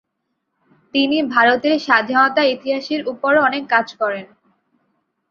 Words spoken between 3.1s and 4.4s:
উপরও অনেক কাজ করেন।